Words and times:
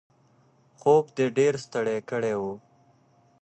خوب 0.79 1.05
دی 1.15 1.25
ډېر 1.37 1.53
ستړی 1.65 1.99
کړی 2.09 2.33
و. 2.41 2.43